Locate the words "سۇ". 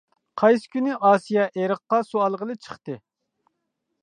2.09-2.25